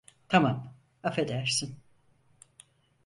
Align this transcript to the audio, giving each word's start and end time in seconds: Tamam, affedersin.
Tamam, 0.27 0.73
affedersin. 1.03 1.75